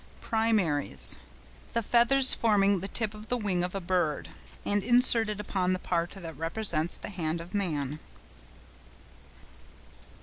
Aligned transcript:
PRIMARIES.—The 0.21 1.83
feathers 1.83 2.33
forming 2.33 2.79
the 2.79 2.87
tip 2.87 3.13
of 3.13 3.27
the 3.29 3.37
wing 3.37 3.63
of 3.63 3.75
a 3.75 3.79
bird, 3.79 4.29
and 4.65 4.81
inserted 4.81 5.39
upon 5.39 5.73
that 5.73 5.83
part 5.83 6.15
which 6.15 6.25
represents 6.37 6.97
the 6.97 7.09
hand 7.09 7.39
of 7.39 7.53
man. 7.53 7.99